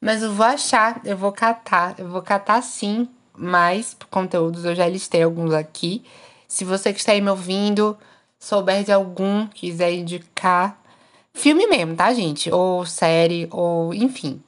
Mas 0.00 0.22
eu 0.22 0.32
vou 0.32 0.44
achar, 0.44 1.00
eu 1.04 1.16
vou 1.16 1.32
catar, 1.32 1.94
eu 1.98 2.08
vou 2.08 2.20
catar 2.20 2.62
sim 2.62 3.08
mais 3.34 3.96
conteúdos, 4.10 4.64
eu 4.64 4.74
já 4.74 4.86
listei 4.86 5.22
alguns 5.22 5.54
aqui. 5.54 6.04
Se 6.46 6.64
você 6.64 6.92
que 6.92 6.98
está 6.98 7.12
aí 7.12 7.20
me 7.20 7.30
ouvindo, 7.30 7.96
souber 8.38 8.84
de 8.84 8.92
algum, 8.92 9.46
quiser 9.46 9.92
indicar, 9.92 10.76
filme 11.32 11.66
mesmo, 11.66 11.94
tá, 11.96 12.12
gente? 12.12 12.50
Ou 12.50 12.84
série, 12.84 13.48
ou 13.50 13.94
enfim. 13.94 14.42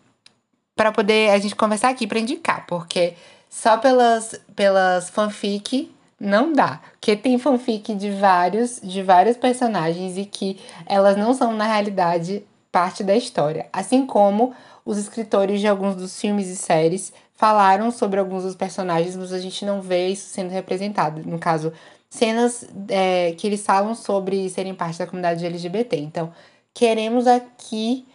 Para 0.77 0.93
poder 0.93 1.31
a 1.31 1.39
gente 1.39 1.55
conversar 1.55 1.91
aqui 1.91 2.07
para 2.07 2.19
indicar, 2.19 2.67
porque 2.67 3.15
só 3.49 3.77
pelas, 3.79 4.41
pelas 4.57 5.11
fanfic 5.11 5.95
não 6.19 6.53
dá. 6.53 6.81
Porque 6.93 7.15
tem 7.17 7.39
fanfic 7.39 7.95
de 7.95 8.11
vários, 8.11 8.81
de 8.83 9.03
vários 9.03 9.37
personagens 9.37 10.17
e 10.17 10.25
que 10.25 10.59
elas 10.87 11.17
não 11.17 11.35
são, 11.35 11.53
na 11.53 11.65
realidade, 11.65 12.45
parte 12.73 13.05
da 13.05 13.15
história. 13.15 13.67
Assim 13.73 14.07
como 14.07 14.55
os 14.85 14.99
escritores 14.99 15.61
de 15.61 15.69
alguns 15.69 15.97
dos 15.97 16.21
filmes 16.21 16.49
e 16.49 16.57
séries 16.57 17.13
falaram 17.35 17.91
sobre 17.91 18.19
alguns 18.19 18.43
dos 18.43 18.55
personagens, 18.55 19.17
mas 19.17 19.33
a 19.33 19.39
gente 19.39 19.65
não 19.65 19.81
vê 19.81 20.09
isso 20.09 20.29
sendo 20.29 20.51
representado. 20.51 21.23
No 21.25 21.39
caso, 21.39 21.73
cenas 22.09 22.67
é, 22.89 23.33
que 23.33 23.47
eles 23.47 23.65
falam 23.65 23.95
sobre 23.95 24.49
serem 24.49 24.75
parte 24.75 24.99
da 24.99 25.07
comunidade 25.07 25.45
LGBT. 25.45 25.97
Então, 25.97 26.33
queremos 26.73 27.27
aqui 27.27 28.07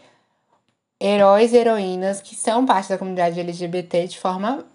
heróis 0.99 1.53
e 1.53 1.57
heroínas 1.57 2.21
que 2.21 2.35
são 2.35 2.65
parte 2.65 2.89
da 2.89 2.97
comunidade 2.97 3.39
LGBT 3.39 4.07
de 4.07 4.19
forma 4.19 4.65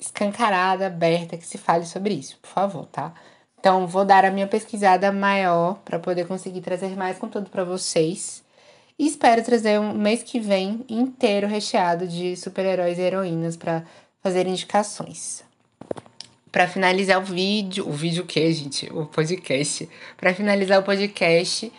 escancarada, 0.00 0.86
aberta, 0.86 1.36
que 1.36 1.46
se 1.46 1.58
fale 1.58 1.84
sobre 1.84 2.14
isso, 2.14 2.38
por 2.40 2.48
favor, 2.48 2.86
tá? 2.86 3.12
Então, 3.58 3.86
vou 3.86 4.04
dar 4.04 4.24
a 4.24 4.30
minha 4.30 4.46
pesquisada 4.46 5.10
maior 5.10 5.78
para 5.84 5.98
poder 5.98 6.26
conseguir 6.26 6.60
trazer 6.60 6.94
mais 6.96 7.18
conteúdo 7.18 7.48
para 7.48 7.64
vocês. 7.64 8.42
E 8.98 9.06
espero 9.06 9.42
trazer 9.42 9.80
um 9.80 9.94
mês 9.94 10.22
que 10.22 10.38
vem 10.38 10.84
inteiro 10.88 11.46
recheado 11.46 12.06
de 12.06 12.36
super-heróis 12.36 12.98
e 12.98 13.02
heroínas 13.02 13.56
para 13.56 13.82
fazer 14.22 14.46
indicações. 14.46 15.42
Para 16.52 16.68
finalizar 16.68 17.18
o 17.18 17.24
vídeo, 17.24 17.88
o 17.88 17.92
vídeo 17.92 18.22
o 18.22 18.26
quê, 18.26 18.52
gente? 18.52 18.86
O 18.92 19.06
podcast. 19.06 19.88
Para 20.16 20.34
finalizar 20.34 20.78
o 20.78 20.82
podcast, 20.82 21.72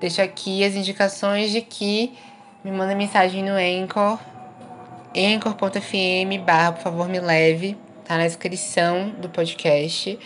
deixo 0.00 0.22
aqui 0.22 0.64
as 0.64 0.74
indicações 0.74 1.50
de 1.50 1.60
que 1.60 2.16
me 2.64 2.70
manda 2.70 2.94
mensagem 2.94 3.44
no 3.44 3.52
Anchor, 3.52 4.18
anchor.fm 5.14 6.42
barra, 6.42 6.72
por 6.72 6.82
favor, 6.82 7.06
me 7.06 7.20
leve. 7.20 7.76
Tá 8.06 8.16
na 8.16 8.26
descrição 8.26 9.10
do 9.10 9.28
podcast. 9.28 10.18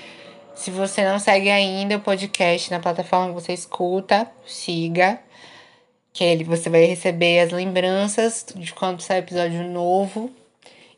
Se 0.55 0.71
você 0.71 1.05
não 1.05 1.19
segue 1.19 1.51
ainda 1.51 1.97
o 1.97 2.01
podcast 2.01 2.71
na 2.71 2.79
plataforma 2.79 3.35
que 3.35 3.43
você 3.43 3.53
escuta, 3.53 4.31
siga 4.47 5.19
que 6.13 6.23
ele 6.23 6.45
você 6.45 6.71
vai 6.71 6.85
receber 6.85 7.41
as 7.41 7.51
lembranças 7.51 8.47
de 8.55 8.73
quando 8.73 9.01
sai 9.01 9.19
episódio 9.19 9.65
novo. 9.65 10.31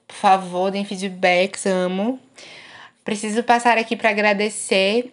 Por 0.07 0.17
favor, 0.17 0.71
deem 0.71 0.85
feedbacks, 0.85 1.65
amo. 1.65 2.21
Preciso 3.03 3.43
passar 3.43 3.79
aqui 3.79 3.97
para 3.97 4.11
agradecer 4.11 5.11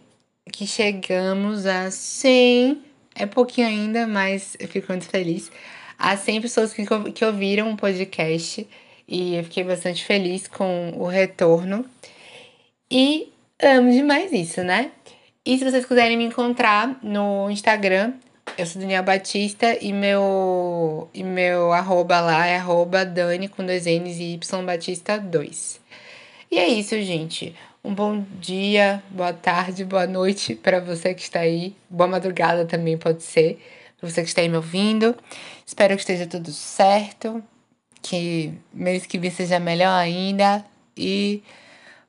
que 0.52 0.68
chegamos 0.68 1.66
a 1.66 1.90
100, 1.90 2.82
é 3.16 3.26
pouquinho 3.26 3.68
ainda, 3.68 4.06
mas 4.06 4.58
eu 4.60 4.68
fico 4.68 4.92
muito 4.92 5.08
feliz. 5.08 5.50
A 5.98 6.16
100 6.16 6.42
pessoas 6.42 6.74
que, 6.74 6.86
que 7.14 7.26
ouviram 7.26 7.72
o 7.72 7.78
podcast 7.78 8.68
e 9.08 9.36
eu 9.36 9.44
fiquei 9.44 9.64
bastante 9.64 10.04
feliz 10.04 10.48
com 10.48 10.94
o 10.98 11.08
retorno. 11.08 11.86
E 12.90 13.32
amo 13.62 13.92
demais 13.92 14.32
isso, 14.32 14.64
né? 14.64 14.92
E 15.46 15.58
se 15.58 15.64
vocês 15.64 15.86
quiserem 15.86 16.18
me 16.18 16.26
encontrar 16.26 17.00
no 17.02 17.50
Instagram, 17.50 18.14
eu 18.58 18.66
sou 18.66 18.82
Daniel 18.82 19.04
Batista 19.04 19.78
e 19.82 19.94
meu, 19.94 21.10
e 21.14 21.24
meu 21.24 21.72
arroba 21.72 22.20
lá 22.20 22.46
é 22.46 22.58
arroba 22.58 23.06
Dani 23.06 23.48
com 23.48 23.66
dois 23.66 23.86
N's 23.86 24.20
e 24.20 24.34
Y 24.34 24.66
Batista 24.66 25.18
2. 25.18 25.80
E 26.52 26.58
é 26.58 26.68
isso, 26.68 27.00
gente. 27.02 27.56
Um 27.84 27.94
bom 27.94 28.26
dia, 28.40 29.02
boa 29.10 29.32
tarde, 29.32 29.86
boa 29.86 30.08
noite 30.08 30.56
para 30.62 30.80
você 30.80 31.14
que 31.14 31.22
está 31.22 31.40
aí. 31.40 31.76
Boa 31.90 32.08
madrugada 32.08 32.66
também 32.66 32.98
pode 32.98 33.24
ser, 33.24 33.62
você 34.02 34.22
que 34.22 34.28
está 34.28 34.42
aí 34.42 34.50
me 34.50 34.58
ouvindo. 34.58 35.16
Espero 35.66 35.96
que 35.96 36.02
esteja 36.02 36.28
tudo 36.28 36.52
certo, 36.52 37.44
que 38.02 38.54
mês 38.74 39.06
que 39.06 39.18
vem 39.18 39.32
seja 39.32 39.60
melhor 39.60 39.94
ainda. 39.94 40.64
E 40.96 41.44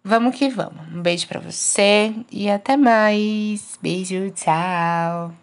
vamos 0.02 0.36
que 0.36 0.48
vamos. 0.48 0.86
Um 0.92 1.02
beijo 1.02 1.26
para 1.26 1.40
você 1.40 2.14
e 2.30 2.50
até 2.50 2.76
mais. 2.76 3.78
Beijo, 3.82 4.30
tchau. 4.30 5.34